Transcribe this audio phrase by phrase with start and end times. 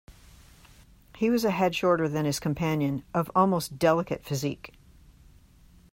[1.17, 4.73] He was a head shorter than his companion, of almost delicate physique.